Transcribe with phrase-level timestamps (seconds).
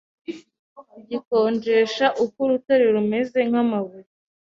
[1.09, 4.09] gikonjesha uko urutare rumeze nkamabuye